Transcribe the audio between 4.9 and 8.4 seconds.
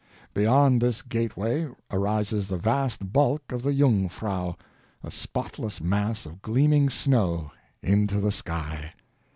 a spotless mass of gleaming snow, into the